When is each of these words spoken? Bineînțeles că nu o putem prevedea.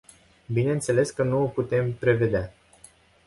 Bineînțeles 0.47 1.09
că 1.11 1.23
nu 1.23 1.41
o 1.41 1.47
putem 1.47 1.91
prevedea. 1.93 2.53